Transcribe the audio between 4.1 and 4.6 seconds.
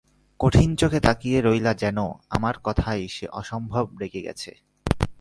গেছে।